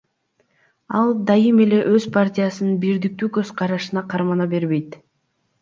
Ал 0.99 1.11
дайым 1.31 1.61
эле 1.67 1.83
өз 1.97 2.09
партиясынын 2.17 2.79
бирдиктүү 2.87 3.31
көз 3.39 3.55
карашын 3.63 4.03
кармана 4.15 4.53
бербейт. 4.57 4.99